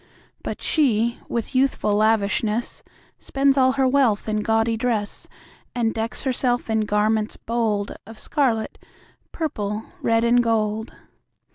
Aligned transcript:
But 0.41 0.63
she, 0.63 1.19
with 1.29 1.53
youthful 1.53 1.93
lavishness, 1.93 2.81
Spends 3.19 3.55
all 3.55 3.73
her 3.73 3.87
wealth 3.87 4.27
in 4.27 4.37
gaudy 4.39 4.75
dress, 4.75 5.27
And 5.75 5.93
decks 5.93 6.23
herself 6.23 6.71
in 6.71 6.85
garments 6.87 7.37
bold 7.37 7.95
Of 8.07 8.17
scarlet, 8.17 8.79
purple, 9.31 9.83
red, 10.01 10.23
and 10.23 10.41
gold. 10.41 10.91